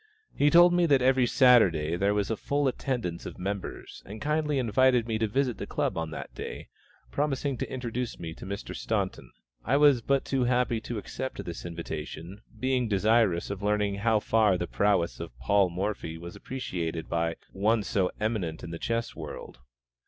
He 0.35 0.49
told 0.49 0.73
me 0.73 0.87
that 0.87 1.03
every 1.03 1.27
Saturday 1.27 1.95
there 1.95 2.15
was 2.15 2.31
a 2.31 2.35
full 2.35 2.67
attendance 2.67 3.27
of 3.27 3.37
members, 3.37 4.01
and 4.03 4.19
kindly 4.19 4.57
invited 4.57 5.07
me 5.07 5.19
to 5.19 5.27
visit 5.27 5.59
the 5.59 5.67
club 5.67 5.95
on 5.95 6.09
that 6.09 6.33
day, 6.33 6.69
promising 7.11 7.55
to 7.59 7.71
introduce 7.71 8.17
me 8.17 8.33
to 8.33 8.47
Mr. 8.47 8.75
Staunton. 8.75 9.29
I 9.63 9.77
was 9.77 10.01
but 10.01 10.25
too 10.25 10.45
happy 10.45 10.81
to 10.81 10.97
accept 10.97 11.45
this 11.45 11.67
invitation, 11.67 12.41
being 12.59 12.87
desirous 12.87 13.51
of 13.51 13.61
learning 13.61 13.97
how 13.97 14.19
far 14.19 14.57
the 14.57 14.65
prowess 14.65 15.19
of 15.19 15.37
Paul 15.37 15.69
Morphy 15.69 16.17
was 16.17 16.35
appreciated 16.35 17.07
by 17.07 17.35
one 17.53 17.83
so 17.83 18.09
eminent 18.19 18.63
in 18.63 18.71
the 18.71 18.79
chess 18.79 19.15
world. 19.15 19.59